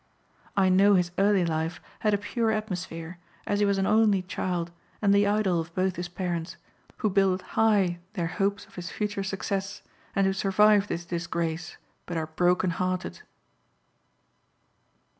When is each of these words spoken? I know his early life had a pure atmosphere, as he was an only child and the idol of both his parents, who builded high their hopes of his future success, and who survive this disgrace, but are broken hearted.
I 0.57 0.69
know 0.69 0.95
his 0.95 1.11
early 1.19 1.45
life 1.45 1.79
had 1.99 2.11
a 2.15 2.17
pure 2.17 2.49
atmosphere, 2.49 3.19
as 3.45 3.59
he 3.59 3.67
was 3.67 3.77
an 3.77 3.85
only 3.85 4.23
child 4.23 4.71
and 4.99 5.13
the 5.13 5.27
idol 5.27 5.59
of 5.59 5.75
both 5.75 5.95
his 5.95 6.07
parents, 6.09 6.57
who 6.97 7.09
builded 7.11 7.45
high 7.49 7.99
their 8.13 8.25
hopes 8.25 8.65
of 8.65 8.73
his 8.73 8.89
future 8.89 9.21
success, 9.21 9.83
and 10.15 10.25
who 10.25 10.33
survive 10.33 10.87
this 10.87 11.05
disgrace, 11.05 11.77
but 12.07 12.17
are 12.17 12.25
broken 12.25 12.71
hearted. 12.71 13.21